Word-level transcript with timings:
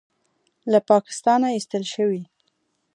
له 0.71 0.79
پاکستانه 0.89 1.47
ایستل 1.55 1.83
شوی 1.93 2.21